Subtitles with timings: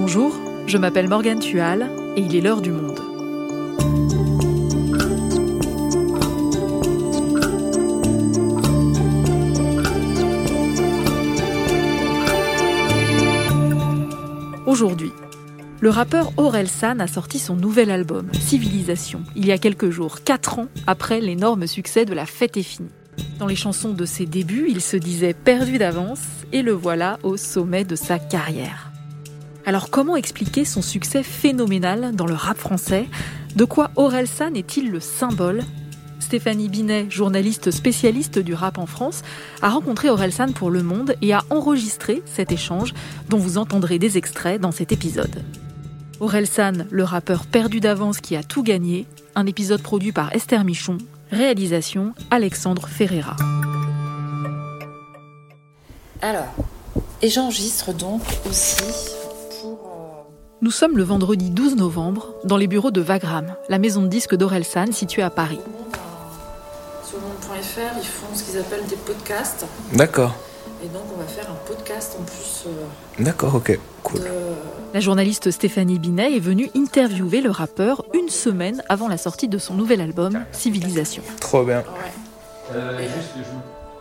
[0.00, 0.32] Bonjour,
[0.68, 3.00] je m'appelle Morgane Tual et il est l'heure du monde.
[14.66, 15.10] Aujourd'hui,
[15.80, 20.22] le rappeur Aurel San a sorti son nouvel album, Civilisation, il y a quelques jours,
[20.22, 22.88] quatre ans après l'énorme succès de La Fête est finie.
[23.40, 27.36] Dans les chansons de ses débuts, il se disait perdu d'avance et le voilà au
[27.36, 28.87] sommet de sa carrière.
[29.68, 33.06] Alors comment expliquer son succès phénoménal dans le rap français?
[33.54, 35.62] De quoi Aurel San est-il le symbole?
[36.20, 39.20] Stéphanie Binet, journaliste spécialiste du rap en France,
[39.60, 42.94] a rencontré Aurel San pour Le Monde et a enregistré cet échange
[43.28, 45.44] dont vous entendrez des extraits dans cet épisode.
[46.18, 50.64] Aurel San, le rappeur perdu d'avance qui a tout gagné, un épisode produit par Esther
[50.64, 50.96] Michon,
[51.30, 53.36] réalisation Alexandre Ferreira.
[56.22, 56.54] Alors,
[57.20, 59.17] et j'enregistre donc aussi
[60.60, 64.34] Nous sommes le vendredi 12 novembre dans les bureaux de Vagram, la maison de disques
[64.34, 65.60] d'Aurel San située à Paris.
[67.04, 69.66] Sur monde.fr, ils font ce qu'ils appellent des podcasts.
[69.92, 70.34] D'accord,
[70.84, 74.20] Et donc, on va faire un podcast en plus euh, d'accord, ok, cool.
[74.20, 74.26] de...
[74.94, 79.58] La journaliste Stéphanie Binet est venue interviewer le rappeur une semaine avant la sortie de
[79.58, 81.22] son nouvel album, Civilisation.
[81.40, 81.78] Trop bien.
[81.78, 82.74] Ouais.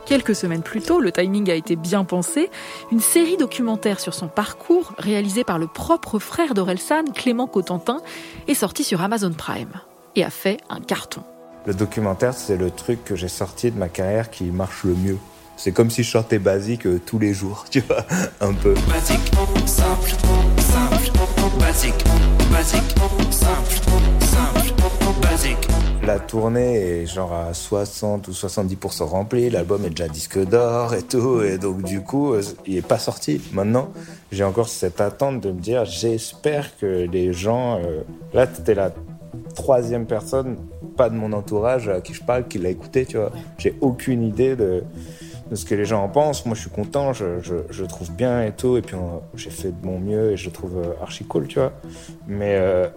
[0.08, 2.50] Quelques semaines plus tôt, le timing a été bien pensé,
[2.94, 7.99] une série documentaire sur son parcours, réalisée par le propre frère d'Orelsan, Clément Cotentin,
[8.47, 9.81] est sortie sur Amazon Prime
[10.16, 11.23] et a fait un carton.
[11.66, 15.17] Le documentaire, c'est le truc que j'ai sorti de ma carrière qui marche le mieux.
[15.58, 18.05] C'est comme si je chantais basique euh, tous les jours, tu vois,
[18.39, 18.75] un peu.
[18.88, 19.19] Basique,
[19.66, 20.11] simple,
[20.58, 21.11] simple,
[21.59, 22.05] basique,
[22.49, 22.95] basique,
[23.30, 24.16] simple.
[26.08, 31.02] La tournée est genre à 60 ou 70% remplie, l'album est déjà disque d'or et
[31.03, 33.41] tout, et donc du coup, euh, il est pas sorti.
[33.52, 33.89] Maintenant,
[34.31, 37.80] j'ai encore cette attente de me dire, j'espère que les gens...
[37.83, 38.93] euh, Là, t'étais la
[39.54, 40.55] troisième personne,
[40.95, 43.33] pas de mon entourage à qui je parle, qui l'a écouté, tu vois.
[43.58, 44.83] J'ai aucune idée de,
[45.52, 46.45] de ce que les gens en pensent.
[46.45, 49.49] Moi, je suis content, je, je, je trouve bien et tout, et puis on- j'ai
[49.49, 51.73] fait de mon mieux et je trouve euh, archi cool, tu vois.
[52.27, 52.55] Mais...
[52.55, 52.87] euh,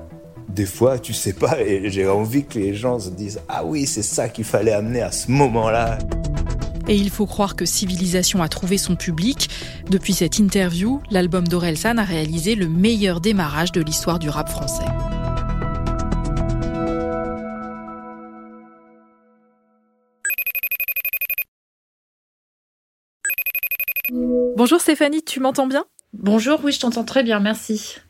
[0.55, 3.87] des fois, tu sais pas, et j'ai envie que les gens se disent Ah oui,
[3.87, 5.99] c'est ça qu'il fallait amener à ce moment-là.
[6.89, 9.49] Et il faut croire que Civilisation a trouvé son public.
[9.91, 14.85] Depuis cette interview, l'album d'Orelsan a réalisé le meilleur démarrage de l'histoire du rap français.
[24.57, 25.85] Bonjour Stéphanie, tu m'entends bien?
[26.13, 28.01] Bonjour, oui, je t'entends très bien, merci.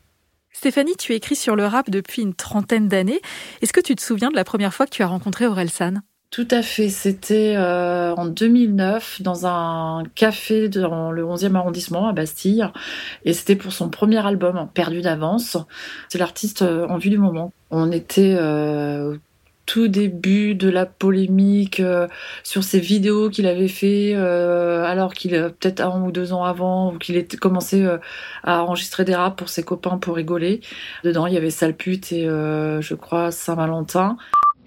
[0.53, 3.21] Stéphanie, tu écris sur le rap depuis une trentaine d'années.
[3.61, 6.01] Est-ce que tu te souviens de la première fois que tu as rencontré Orelsan?
[6.29, 12.13] Tout à fait, c'était euh, en 2009 dans un café dans le 11e arrondissement à
[12.13, 12.65] Bastille
[13.25, 15.57] et c'était pour son premier album, Perdu d'avance.
[16.07, 17.51] C'est l'artiste euh, en vue du moment.
[17.69, 19.17] On était euh,
[19.65, 22.07] tout début de la polémique euh,
[22.43, 26.43] sur ces vidéos qu'il avait fait euh, alors qu'il euh, peut-être un ou deux ans
[26.43, 27.87] avant ou qu'il était commencé
[28.43, 30.61] à enregistrer des raps pour ses copains pour rigoler.
[31.03, 34.17] Dedans, il y avait Sale pute et je crois Saint-Valentin.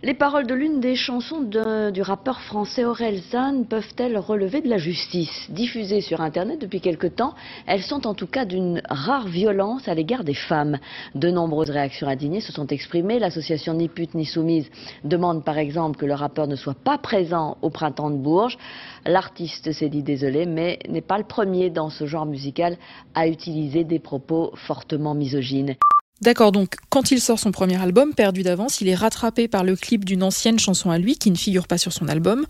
[0.04, 4.76] Les paroles de l'une des chansons du rappeur français Aurel San peuvent-elles relever de la
[4.76, 5.46] justice?
[5.48, 7.32] Diffusées sur Internet depuis quelque temps,
[7.66, 10.76] elles sont en tout cas d'une rare violence à l'égard des femmes.
[11.14, 13.18] De nombreuses réactions indignées se sont exprimées.
[13.18, 14.70] L'association Ni pute ni soumise
[15.04, 18.58] demande par exemple que le rappeur ne soit pas présent au printemps de Bourges.
[19.06, 22.76] L'artiste s'est dit désolé, mais n'est pas le premier dans ce genre musical
[23.14, 25.76] à utiliser des propos fortement misogynes.
[26.20, 29.76] D'accord, donc quand il sort son premier album, Perdu d'avance, il est rattrapé par le
[29.76, 32.46] clip d'une ancienne chanson à lui qui ne figure pas sur son album.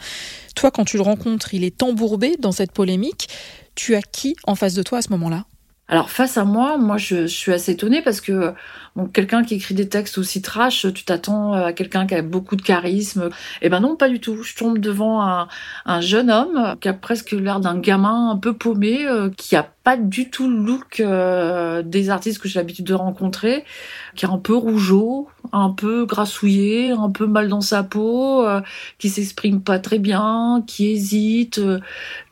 [0.54, 3.28] Toi, quand tu le rencontres, il est embourbé dans cette polémique.
[3.74, 5.46] Tu as qui en face de toi à ce moment-là?
[5.86, 8.54] Alors face à moi, moi je, suis assez étonnée parce que
[9.12, 12.62] quelqu'un qui écrit des textes aussi trash, tu t'attends à quelqu'un qui a beaucoup de
[12.62, 13.28] charisme.
[13.60, 14.42] Eh ben non, pas du tout.
[14.42, 15.48] Je tombe devant un,
[15.84, 19.73] un jeune homme qui a presque l'air d'un gamin un peu paumé, euh, qui a
[19.84, 23.64] pas du tout le look euh, des artistes que j'ai l'habitude de rencontrer,
[24.16, 28.62] qui est un peu rougeau, un peu grassouillé, un peu mal dans sa peau, euh,
[28.98, 31.80] qui s'exprime pas très bien, qui hésite, euh,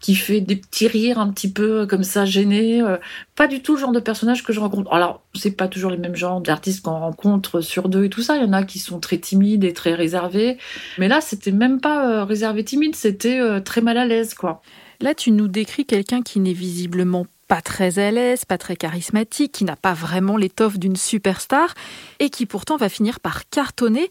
[0.00, 2.80] qui fait des petits rires un petit peu comme ça gênés.
[2.80, 2.96] euh,
[3.36, 4.90] pas du tout le genre de personnage que je rencontre.
[4.90, 8.36] Alors, c'est pas toujours les mêmes genres d'artistes qu'on rencontre sur deux et tout ça.
[8.36, 10.56] Il y en a qui sont très timides et très réservés.
[10.98, 14.62] Mais là, c'était même pas réservé timide, c'était très mal à l'aise, quoi.
[15.00, 19.52] Là, tu nous décris quelqu'un qui n'est visiblement pas très à l'aise, pas très charismatique,
[19.52, 21.74] qui n'a pas vraiment l'étoffe d'une superstar
[22.18, 24.08] et qui pourtant va finir par cartonner.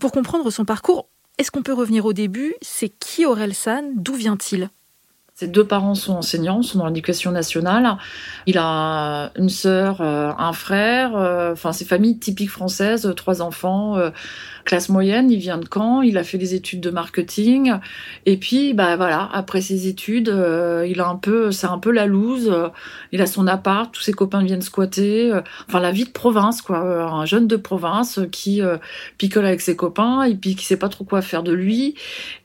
[0.00, 1.08] Pour comprendre son parcours,
[1.38, 2.54] est-ce qu'on peut revenir au début?
[2.60, 4.68] C'est qui Aurel San D'où vient-il?
[5.36, 7.96] Ses deux parents sont enseignants, sont dans l'éducation nationale.
[8.46, 11.16] Il a une sœur, euh, un frère.
[11.16, 14.10] euh, Enfin, c'est famille typique française, trois enfants, euh,
[14.64, 15.30] classe moyenne.
[15.30, 16.02] Il vient de Caen.
[16.02, 17.74] Il a fait des études de marketing.
[18.26, 21.90] Et puis, bah voilà, après ses études, euh, il a un peu, c'est un peu
[21.90, 22.52] la loose.
[23.12, 25.32] Il a son appart, tous ses copains viennent squatter.
[25.32, 26.84] Euh, Enfin, la vie de province, quoi.
[26.84, 28.60] Euh, Un jeune de province qui
[29.18, 31.94] picole avec ses copains et puis qui sait pas trop quoi faire de lui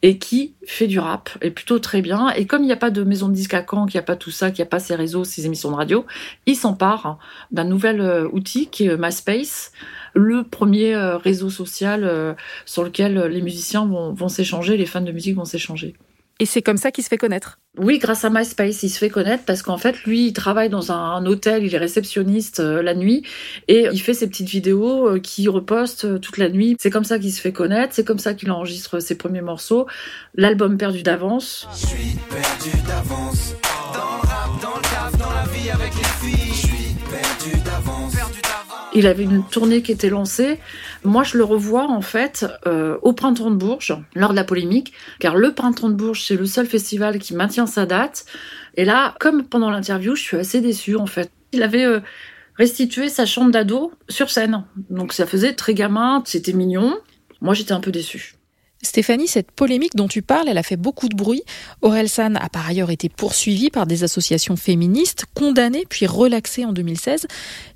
[0.02, 2.30] et qui fait du rap et plutôt très bien.
[2.32, 4.06] Et comme il n'y a pas de maison de disque à Caen, qu'il n'y a
[4.06, 6.06] pas tout ça, qu'il n'y a pas ses réseaux, ses émissions de radio,
[6.46, 7.18] il s'empare
[7.52, 9.72] d'un nouvel outil qui est MySpace,
[10.20, 12.34] le premier euh, réseau social euh,
[12.66, 15.96] sur lequel euh, les musiciens vont, vont s'échanger, les fans de musique vont s'échanger.
[16.42, 17.60] Et c'est comme ça qu'il se fait connaître.
[17.78, 20.92] Oui, grâce à MySpace, il se fait connaître parce qu'en fait, lui, il travaille dans
[20.92, 23.24] un, un hôtel, il est réceptionniste euh, la nuit
[23.68, 26.78] et il fait ses petites vidéos euh, qu'il reposte euh, toute la nuit.
[26.80, 29.86] C'est comme ça qu'il se fait connaître, c'est comme ça qu'il enregistre ses premiers morceaux.
[30.34, 31.68] L'album Perdu d'avance.
[31.74, 33.56] Je suis perdu d'avance.
[33.94, 36.54] Dans le rap, dans le taf, dans la vie avec les filles.
[36.54, 38.09] Je suis perdu d'avance.
[39.00, 40.60] Il avait une tournée qui était lancée.
[41.06, 44.92] Moi, je le revois en fait euh, au Printemps de Bourges, lors de la polémique,
[45.22, 48.26] car le Printemps de Bourges, c'est le seul festival qui maintient sa date.
[48.76, 51.32] Et là, comme pendant l'interview, je suis assez déçue en fait.
[51.54, 52.02] Il avait euh,
[52.56, 54.66] restitué sa chambre d'ado sur scène.
[54.90, 56.98] Donc ça faisait très gamin, c'était mignon.
[57.40, 58.36] Moi, j'étais un peu déçue.
[58.82, 61.44] Stéphanie, cette polémique dont tu parles, elle a fait beaucoup de bruit.
[61.82, 67.28] Orelsan a par ailleurs été poursuivi par des associations féministes, condamné puis relaxé en 2016.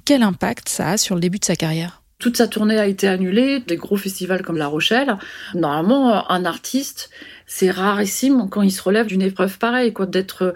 [0.06, 2.04] Quel impact ça a sur le début de sa carrière?
[2.20, 5.18] Toute sa tournée a été annulée, des gros festivals comme La Rochelle.
[5.56, 7.10] Normalement, un artiste,
[7.48, 10.56] c'est rarissime quand il se relève d'une épreuve pareille, quoi, d'être,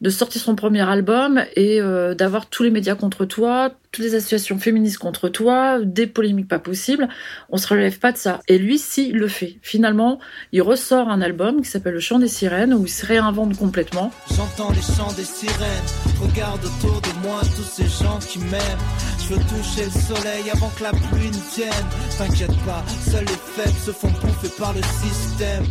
[0.00, 4.14] de sortir son premier album et euh, d'avoir tous les médias contre toi, toutes les
[4.14, 7.08] associations féministes contre toi, des polémiques pas possibles.
[7.50, 8.40] On se relève pas de ça.
[8.46, 9.58] Et lui, si, le fait.
[9.62, 10.20] Finalement,
[10.52, 14.12] il ressort un album qui s'appelle Le Chant des Sirènes où il se réinvente complètement.
[14.30, 15.66] J'entends les chants des sirènes.
[16.20, 18.60] Regarde autour de moi tous ces gens qui m'aiment.
[19.18, 21.86] Je veux toucher le soleil avant que la pluie ne tienne.
[22.16, 25.64] T'inquiète pas, seuls les faibles se font bouffer par le système.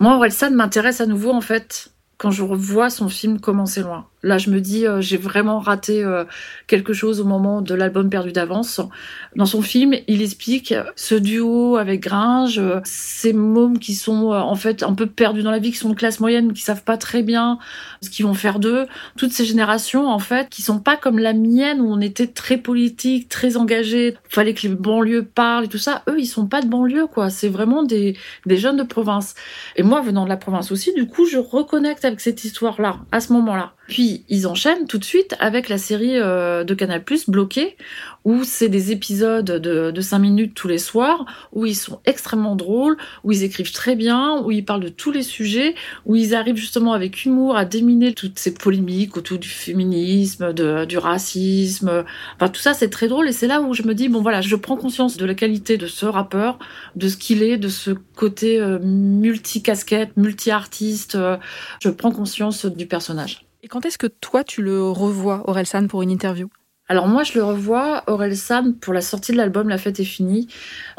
[0.00, 4.06] Moi, Orelsan m'intéresse à nouveau, en fait, quand je revois son film Commencer loin.
[4.24, 6.24] Là, je me dis, euh, j'ai vraiment raté euh,
[6.66, 8.80] quelque chose au moment de l'album Perdu d'avance.
[9.36, 14.54] Dans son film, il explique ce duo avec Gringe, euh, ces mômes qui sont en
[14.54, 16.96] fait un peu perdus dans la vie, qui sont de classe moyenne, qui savent pas
[16.96, 17.58] très bien
[18.00, 18.86] ce qu'ils vont faire d'eux.
[19.18, 22.56] Toutes ces générations, en fait, qui sont pas comme la mienne où on était très
[22.56, 24.16] politique, très engagé.
[24.30, 26.02] Fallait que les banlieues parlent et tout ça.
[26.08, 27.28] Eux, ils sont pas de banlieue, quoi.
[27.28, 28.16] C'est vraiment des,
[28.46, 29.34] des jeunes de province.
[29.76, 33.20] Et moi, venant de la province aussi, du coup, je reconnecte avec cette histoire-là, à
[33.20, 33.74] ce moment-là.
[33.88, 37.76] Puis ils enchaînent tout de suite avec la série euh, de Canal+, Bloqué,
[38.24, 42.56] où c'est des épisodes de, de 5 minutes tous les soirs, où ils sont extrêmement
[42.56, 45.74] drôles, où ils écrivent très bien, où ils parlent de tous les sujets,
[46.06, 50.84] où ils arrivent justement avec humour à déminer toutes ces polémiques autour du féminisme, de,
[50.84, 52.04] du racisme.
[52.36, 54.40] Enfin, tout ça, c'est très drôle et c'est là où je me dis, bon voilà,
[54.40, 56.58] je prends conscience de la qualité de ce rappeur,
[56.96, 61.14] de ce qu'il est, de ce côté euh, multi-casquette, multi-artiste.
[61.16, 61.36] euh,
[61.80, 63.43] je prends conscience du personnage.
[63.64, 66.50] Et quand est-ce que toi tu le revois, Orelsan, pour une interview?
[66.86, 70.04] Alors moi, je le revois, Aurel San, pour la sortie de l'album La Fête est
[70.04, 70.48] finie,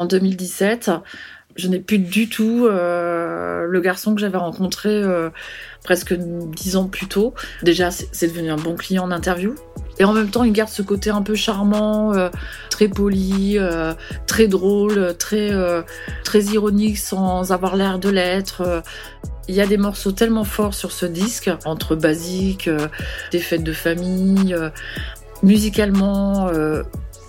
[0.00, 0.90] en 2017.
[1.54, 5.30] Je n'ai plus du tout euh, le garçon que j'avais rencontré euh,
[5.84, 7.34] presque dix ans plus tôt.
[7.62, 9.54] Déjà, c'est devenu un bon client d'interview.
[10.00, 12.30] Et en même temps, il garde ce côté un peu charmant, euh,
[12.68, 13.58] très poli,
[14.26, 15.52] très drôle, très,
[16.24, 18.82] très ironique sans avoir l'air de l'être.
[19.48, 22.88] Il y a des morceaux tellement forts sur ce disque, entre basique, euh,
[23.32, 24.70] des fêtes de famille, euh,
[25.42, 26.82] musicalement, euh,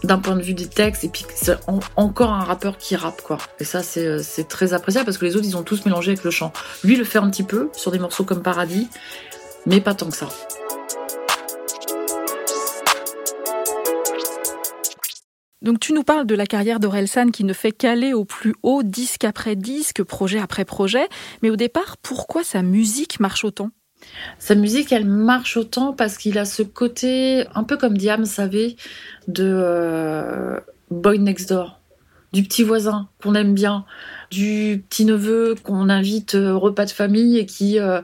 [0.04, 3.22] d'un point de vue des textes, et puis c'est en- encore un rappeur qui rappe,
[3.22, 3.38] quoi.
[3.60, 6.24] Et ça, c'est c'est très appréciable parce que les autres, ils ont tous mélangé avec
[6.24, 6.54] le chant.
[6.84, 8.88] Lui, il le fait un petit peu sur des morceaux comme Paradis,
[9.66, 10.28] mais pas tant que ça.
[15.68, 18.84] Donc tu nous parles de la carrière d'Orelsan qui ne fait qu'aller au plus haut,
[18.84, 21.10] disque après disque, projet après projet.
[21.44, 23.72] Mais au départ, pourquoi sa musique marche autant?
[24.40, 28.78] Sa musique, elle marche autant parce qu'il a ce côté, un peu comme Diam savait,
[29.28, 30.58] de euh,
[30.90, 31.77] Boy Next Door,
[32.38, 33.84] du petit voisin qu'on aime bien,
[34.30, 38.02] du petit neveu qu'on invite euh, au repas de famille et qui euh,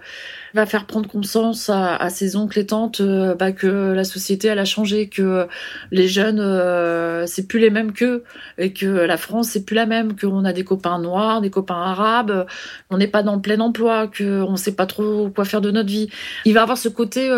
[0.56, 4.66] va faire prendre conscience à, ses oncles et tantes euh, bah, que la société a
[4.66, 5.48] changé, que
[5.92, 8.24] les jeunes euh, c'est plus les mêmes qu'eux
[8.58, 11.84] et que la France c'est plus la même, qu'on a des copains noirs, des copains
[11.84, 12.48] arabes,
[12.90, 15.70] on n'est pas dans le plein emploi, qu'on ne sait pas trop quoi faire de
[15.70, 16.10] notre vie.
[16.46, 17.30] Il va avoir ce côté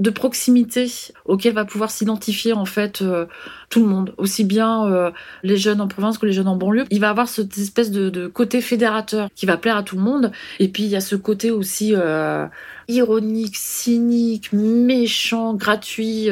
[0.00, 0.90] de proximité
[1.26, 3.26] auquel va pouvoir s'identifier en fait euh,
[3.68, 5.10] tout le monde, aussi bien euh,
[5.42, 6.86] les jeunes en province que les jeunes en banlieue.
[6.90, 10.32] Il va avoir cette espèce de, côté fédérateur qui va plaire à tout le monde.
[10.58, 12.46] Et puis il y a ce côté aussi euh,
[12.88, 16.28] ironique, cynique, méchant, gratuit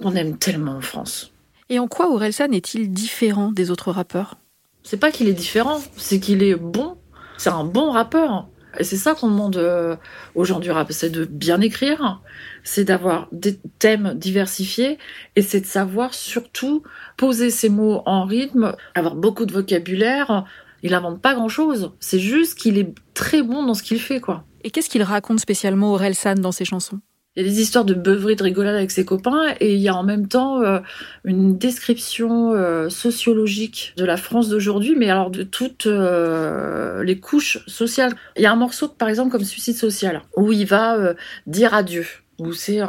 [0.00, 1.32] qu'on aime tellement en France.
[1.70, 4.36] Et en quoi Orelsan est-il différent des autres rappeurs?
[4.82, 6.96] C'est pas qu'il est différent, c'est qu'il est bon.
[7.36, 8.48] C'est un bon rappeur.
[8.78, 9.98] Et c'est ça qu'on demande
[10.34, 12.20] aux gens du rap, c'est de bien écrire,
[12.64, 14.98] c'est d'avoir des thèmes diversifiés,
[15.36, 16.82] et c'est de savoir surtout
[17.16, 20.44] poser ses mots en rythme, avoir beaucoup de vocabulaire.
[20.82, 24.20] Il invente pas grand chose, c'est juste qu'il est très bon dans ce qu'il fait,
[24.20, 24.44] quoi.
[24.62, 27.00] Et qu'est-ce qu'il raconte spécialement Orelsan dans ses chansons?
[27.38, 29.88] Il y a des histoires de beuverie, de rigolade avec ses copains, et il y
[29.88, 30.80] a en même temps euh,
[31.22, 37.60] une description euh, sociologique de la France d'aujourd'hui, mais alors de toutes euh, les couches
[37.68, 38.12] sociales.
[38.36, 41.14] Il y a un morceau, par exemple, comme Suicide social, où il va
[41.46, 42.06] dire adieu
[42.40, 42.80] où c'est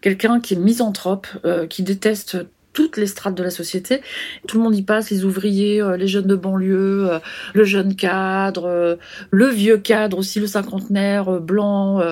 [0.00, 1.26] quelqu'un qui est misanthrope,
[1.68, 2.38] qui déteste
[2.76, 4.02] toutes les strates de la société.
[4.46, 7.18] Tout le monde y passe, les ouvriers, euh, les jeunes de banlieue, euh,
[7.54, 8.96] le jeune cadre, euh,
[9.30, 12.02] le vieux cadre aussi, le cinquantenaire blanc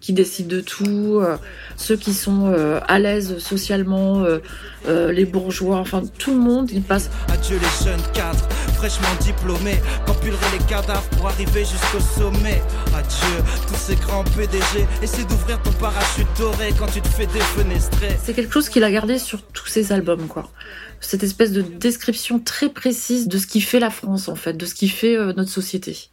[0.00, 1.22] qui décide de tout,
[1.76, 2.52] ceux qui sont
[2.86, 4.24] à l'aise socialement,
[4.88, 7.10] les bourgeois, enfin tout le monde y passe.
[7.28, 8.47] Les jeunes cadres,
[8.78, 9.80] fraîchement diplômés,
[10.52, 12.62] les cadavres pour arriver jusqu'au sommet.
[12.94, 18.16] Adieu tous ces grands PDG, essaie d'ouvrir ton parachute doré quand tu te fais défenestrer.
[18.22, 20.48] C'est quelque chose qu'il a gardé sur tous ses albums quoi.
[21.00, 24.66] Cette espèce de description très précise de ce qui fait la France, en fait, de
[24.66, 26.10] ce qui fait euh, notre société.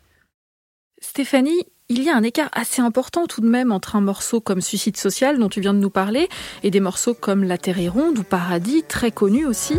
[1.01, 4.61] Stéphanie, il y a un écart assez important tout de même entre un morceau comme
[4.61, 6.29] Suicide social dont tu viens de nous parler
[6.63, 9.75] et des morceaux comme La Terre est ronde ou Paradis, très connus aussi.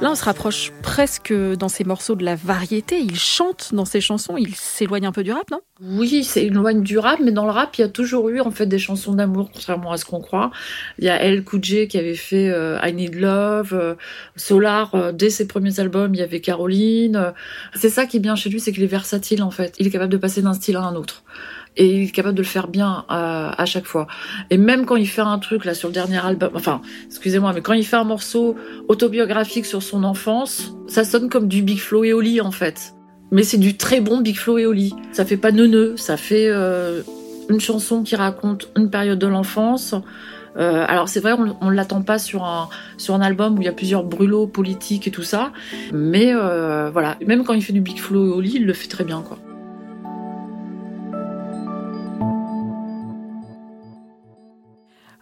[0.00, 3.00] Là, on se rapproche presque dans ces morceaux de la variété.
[3.00, 5.60] Il chante dans ses chansons, il s'éloigne un peu du rap, non?
[5.82, 8.52] Oui, c'est éloigne du rap, mais dans le rap, il y a toujours eu en
[8.52, 10.52] fait des chansons d'amour, contrairement à ce qu'on croit.
[11.00, 13.94] Il y a El Coudjé qui avait fait euh, I Need Love, euh,
[14.36, 17.32] Solar, euh, dès ses premiers albums, il y avait Caroline.
[17.74, 19.74] C'est ça qui est bien chez lui, c'est qu'il est versatile en fait.
[19.80, 21.24] Il est capable de passer d'un style à un autre
[21.78, 24.06] et il est capable de le faire bien euh, à chaque fois.
[24.50, 27.62] Et même quand il fait un truc là sur le dernier album, enfin, excusez-moi, mais
[27.62, 28.56] quand il fait un morceau
[28.88, 32.94] autobiographique sur son enfance, ça sonne comme du Big Flo et Oli en fait.
[33.30, 34.94] Mais c'est du très bon Big Flo et Oli.
[35.12, 37.02] Ça fait pas neuneux, ça fait euh,
[37.48, 39.94] une chanson qui raconte une période de l'enfance.
[40.56, 43.66] Euh, alors c'est vrai, on, on l'attend pas sur un sur un album où il
[43.66, 45.52] y a plusieurs brûlots politiques et tout ça,
[45.92, 48.88] mais euh, voilà, même quand il fait du Big Flo et Oli, il le fait
[48.88, 49.38] très bien quoi.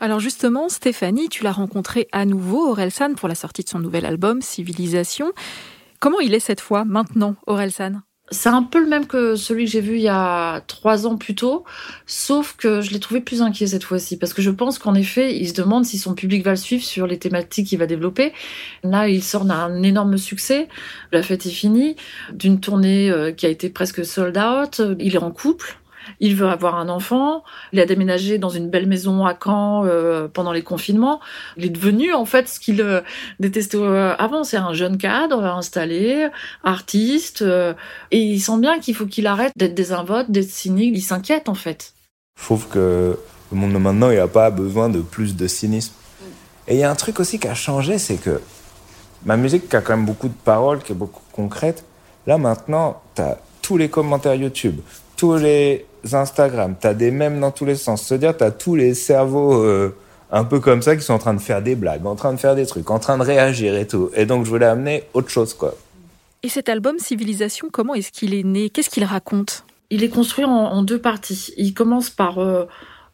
[0.06, 4.06] Alors justement, Stéphanie, tu l'as rencontré à nouveau, Orelsan, pour la sortie de son nouvel
[4.06, 5.32] album, Civilisation.
[5.98, 8.02] Comment il est cette fois, maintenant, Orelsan?
[8.30, 11.16] C'est un peu le même que celui que j'ai vu il y a trois ans
[11.16, 11.64] plus tôt,
[12.06, 15.36] sauf que je l'ai trouvé plus inquiet cette fois-ci, parce que je pense qu'en effet,
[15.36, 18.32] il se demande si son public va le suivre sur les thématiques qu'il va développer.
[18.84, 20.68] Là, il sort d'un énorme succès,
[21.10, 21.96] la fête est finie,
[22.32, 25.80] d'une tournée euh, qui a été presque sold out, il est en couple,
[26.20, 27.44] il veut avoir un enfant.
[27.72, 31.20] Il a déménagé dans une belle maison à Caen euh, pendant les confinements.
[31.56, 33.00] Il est devenu en fait ce qu'il euh,
[33.40, 34.44] détestait euh, avant.
[34.44, 36.28] C'est un jeune cadre installé,
[36.64, 40.92] artiste, et il sent bien qu'il faut qu'il arrête d'être désinvolte, d'être cynique.
[40.94, 41.92] Il s'inquiète en fait.
[42.38, 43.18] Je trouve que
[43.52, 45.94] le monde de maintenant, il a pas besoin de plus de cynisme.
[46.68, 48.40] Et il y a un truc aussi qui a changé, c'est que
[49.24, 51.84] ma musique qui a quand même beaucoup de paroles, qui est beaucoup concrète,
[52.26, 54.80] là maintenant, tu as tous les commentaires YouTube,
[55.16, 58.02] tous les Instagram, tu as des mèmes dans tous les sens.
[58.02, 59.94] Se dire, tu as tous les cerveaux euh,
[60.30, 62.38] un peu comme ça qui sont en train de faire des blagues, en train de
[62.38, 64.10] faire des trucs, en train de réagir et tout.
[64.14, 65.74] Et donc, je voulais amener autre chose, quoi.
[66.42, 68.70] Et cet album Civilisation, comment est-ce qu'il est né?
[68.70, 69.64] Qu'est-ce qu'il raconte?
[69.90, 71.52] Il est construit en, deux parties.
[71.56, 72.66] Il commence par euh,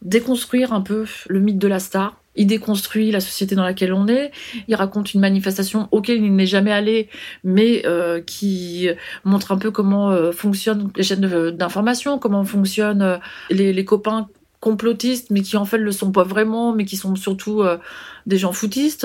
[0.02, 4.08] déconstruire un peu le mythe de la star il déconstruit la société dans laquelle on
[4.08, 4.30] est.
[4.68, 7.08] Il raconte une manifestation auquel il n'est jamais allé,
[7.44, 8.88] mais euh, qui
[9.24, 13.18] montre un peu comment euh, fonctionnent les chaînes d'information, comment fonctionnent euh,
[13.50, 14.28] les, copains
[14.60, 17.64] complotistes, mais qui en fait le sont pas vraiment, mais qui sont surtout
[18.26, 19.04] des gens foutistes.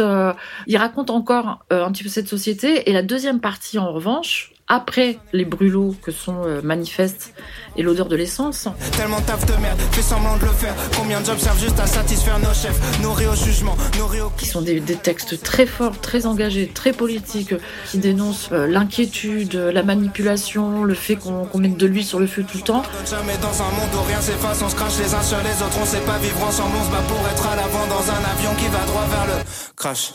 [0.68, 2.88] il raconte encore un petit peu cette société.
[2.88, 7.34] Et la deuxième partie, en revanche, après les brûlots que sont euh, manifestes
[7.78, 8.68] et l'odeur de l'essence.
[8.98, 10.76] Tellement taf de merde, fais semblant de le faire.
[10.96, 14.30] Combien de jobs servent juste à satisfaire nos chefs, nourrir au jugement, nourrir au...
[14.32, 17.54] Qui sont des, des, textes très forts, très engagés, très politiques,
[17.90, 22.28] qui dénoncent euh, l'inquiétude, la manipulation, le fait qu'on qu mette de l'huile sur le
[22.28, 22.84] feu tout le temps.
[23.10, 25.78] Jamais dans un monde où rien s'efface, on se crache les uns sur les autres,
[25.82, 28.54] on sait pas vivre ensemble, on se bat pour être à l'avant dans un avion
[28.56, 29.44] qui va droit vers le
[29.76, 30.14] crash.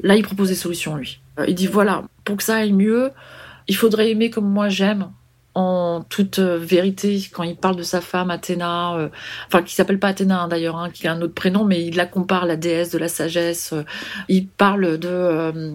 [0.00, 1.20] Là, il propose des solutions, lui.
[1.38, 3.10] Euh, il dit voilà, pour que ça aille mieux,
[3.68, 5.10] il faudrait aimer comme moi j'aime.
[5.54, 9.10] en toute vérité quand il parle de sa femme Athéna,
[9.48, 11.96] enfin qui s'appelle pas Athéna hein, d'ailleurs, hein, qui a un autre prénom, mais il
[11.96, 13.74] la compare la déesse de la sagesse.
[14.28, 15.74] il parle de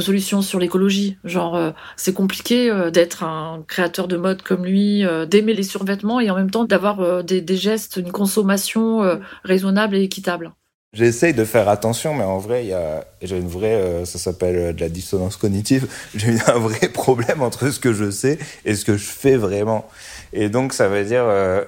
[0.00, 1.16] solutions sur l'écologie.
[1.24, 5.62] Genre, euh, c'est compliqué euh, d'être un créateur de mode comme lui, euh, d'aimer les
[5.62, 10.52] survêtements et en même temps d'avoir des, gestes, une consommation raisonnable et équitable.
[10.94, 14.74] J'essaye de faire attention, mais en vrai, il y a, j'ai une vraie, ça s'appelle
[14.74, 15.86] de la dissonance cognitive.
[16.14, 19.86] J'ai un vrai problème entre ce que je sais et ce que je fais vraiment.
[20.32, 21.24] Et donc, ça veut dire,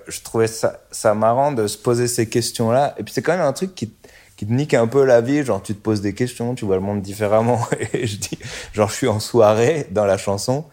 [0.08, 2.94] je trouvais ça, ça marrant de se poser ces questions-là.
[2.98, 3.92] Et puis, c'est quand même un truc qui
[4.40, 6.76] qui te nique un peu la vie, genre tu te poses des questions, tu vois
[6.76, 7.60] le monde différemment.
[7.92, 8.38] Et je dis,
[8.72, 10.64] genre je suis en soirée dans la chanson,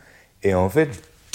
[0.41, 0.87] et en fait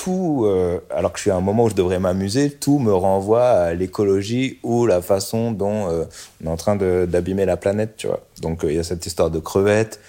[0.03, 2.93] tout, euh, alors que je suis à un moment où je devrais m'amuser, tout me
[2.93, 6.05] renvoie à l'écologie ou la façon dont euh,
[6.43, 8.21] on est en train d'abîmer la planète, tu vois.
[8.41, 10.01] Donc euh, il y a cette histoire de crevettes.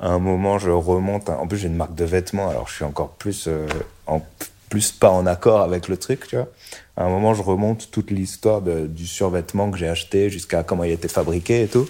[0.00, 1.30] À un moment, je remonte.
[1.30, 3.48] En plus, j'ai une marque de vêtements, alors je suis encore plus
[4.06, 4.22] en
[4.68, 6.48] plus pas en accord avec le truc, tu vois
[6.98, 10.90] à un moment, je remonte toute l'histoire du survêtement que j'ai acheté jusqu'à comment il
[10.90, 11.88] été fabriqué et tout.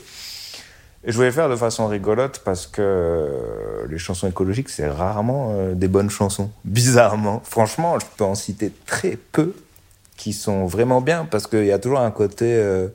[1.05, 5.53] Et je voulais faire de façon rigolote parce que euh, les chansons écologiques, c'est rarement
[5.53, 6.51] euh, des bonnes chansons.
[6.65, 7.41] Bizarrement.
[7.45, 9.55] Franchement, je peux en citer très peu
[10.17, 12.89] qui sont vraiment bien parce qu'il y a toujours un côté euh,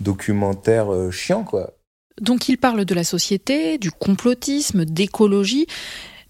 [0.00, 1.72] documentaire chiant, quoi.
[2.20, 5.66] Donc il parle de la société, du complotisme, d'écologie.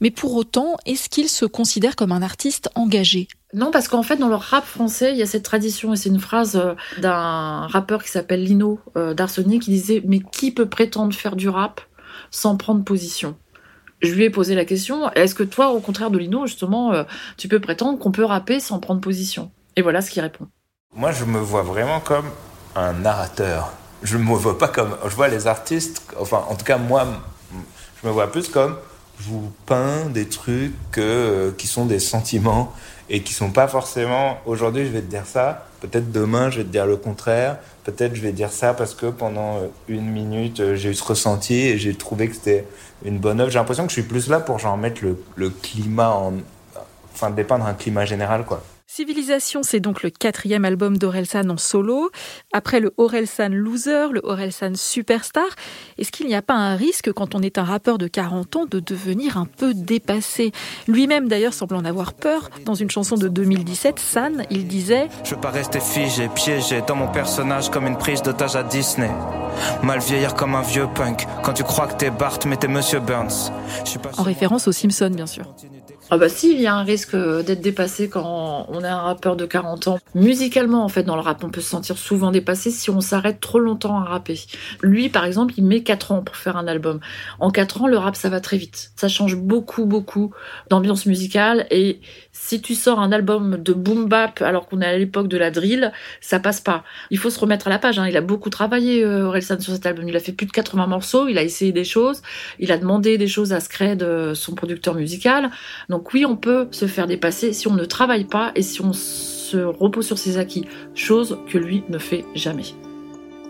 [0.01, 3.29] Mais pour autant, est-ce qu'il se considère comme un artiste engagé?
[3.55, 6.11] Non, parce qu'en fait, dans le rap français, il y a cette tradition, et c'est
[6.11, 11.15] une phrase euh, d'un rappeur qui s'appelle Lino euh, qui disait Mais qui peut prétendre
[11.15, 11.81] faire du rap
[12.31, 13.37] sans prendre position?
[14.03, 17.05] Je lui ai posé la question, est-ce que toi, au contraire de Lino, justement, euh,
[17.39, 19.51] tu peux prétendre qu'on peut rapper sans prendre position?
[19.77, 20.47] Et voilà ce qu'il répond.
[20.95, 22.27] Moi, je me vois vraiment comme
[22.75, 23.73] un narrateur.
[24.03, 24.97] Je ne me vois pas comme...
[25.09, 27.07] Je vois les artistes, enfin, en tout cas, moi,
[28.03, 28.77] je me vois plus comme
[29.21, 32.73] vous peins des trucs euh, qui sont des sentiments
[33.09, 36.65] et qui sont pas forcément aujourd'hui je vais te dire ça, peut-être demain je vais
[36.65, 40.61] te dire le contraire, peut-être je vais dire ça parce que pendant euh, une minute
[40.61, 42.67] euh, j'ai eu ce ressenti et j'ai trouvé que c'était
[43.05, 43.51] une bonne œuvre.
[43.51, 46.35] J'ai l'impression que je suis plus là pour genre mettre le, le climat en,
[47.15, 48.63] enfin dépeindre un climat général quoi.
[48.97, 52.11] Civilisation, c'est donc le quatrième album d'Orelsan en solo.
[52.55, 55.45] Après le Orelsan Loser, le Orelsan Superstar,
[55.99, 58.65] est-ce qu'il n'y a pas un risque quand on est un rappeur de 40 ans
[58.65, 60.51] de devenir un peu dépassé?
[60.89, 62.49] Lui-même d'ailleurs semble en avoir peur.
[62.65, 66.97] Dans une chanson de 2017, San, il disait Je veux pas rester figé, piégé dans
[66.97, 69.11] mon personnage comme une prise d'otage à Disney.
[69.83, 71.27] Mal vieillir comme un vieux punk.
[71.43, 73.53] Quand tu crois que t'es Bart, mais t'es Monsieur Burns.
[74.17, 75.55] En référence aux Simpsons, bien sûr.
[76.09, 79.35] Ah bah si, il y a un risque d'être dépassé quand on est un rappeur
[79.35, 79.99] de 40 ans.
[80.15, 83.41] Musicalement, en fait, dans le rap, on peut se sentir souvent dépassé si on s'arrête
[83.41, 84.39] trop longtemps à rapper.
[84.83, 87.01] Lui, par exemple, il met 4 ans pour faire un album.
[87.41, 88.93] En 4 ans, le rap, ça va très vite.
[88.95, 90.33] Ça change beaucoup, beaucoup
[90.71, 91.67] d'ambiance musicale.
[91.73, 92.01] Et
[92.39, 95.51] si tu sors un album de boom bap alors qu'on est à l'époque de la
[95.51, 96.85] drill, ça passe pas.
[97.11, 97.99] Il faut se remettre à la page.
[97.99, 98.07] Hein.
[98.09, 100.09] Il a beaucoup travaillé, euh, Orelsan, sur cet album.
[100.09, 101.27] Il a fait plus de 80 morceaux.
[101.29, 102.23] Il a essayé des choses.
[102.59, 105.51] Il a demandé des choses à Scred, euh, son producteur musical.
[105.89, 108.93] Donc oui, on peut se faire dépasser si on ne travaille pas et si on
[108.93, 112.75] se repose sur ses acquis, chose que lui ne fait jamais.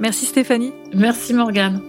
[0.00, 0.72] Merci Stéphanie.
[0.94, 1.82] Merci Morgane.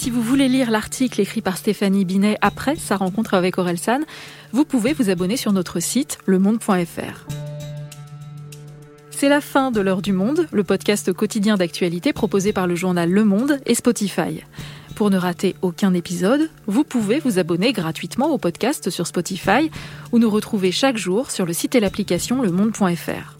[0.00, 4.00] Si vous voulez lire l'article écrit par Stéphanie Binet après sa rencontre avec Orelsan,
[4.50, 7.26] vous pouvez vous abonner sur notre site lemonde.fr.
[9.10, 13.10] C'est la fin de l'heure du monde, le podcast quotidien d'actualité proposé par le journal
[13.10, 14.42] Le Monde et Spotify.
[14.94, 19.70] Pour ne rater aucun épisode, vous pouvez vous abonner gratuitement au podcast sur Spotify
[20.12, 23.39] ou nous retrouver chaque jour sur le site et l'application lemonde.fr.